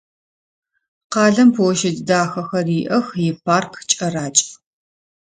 [1.13, 4.47] Къалэм площадь дахэхэр иӏэх, ипарк кӏэракӏ.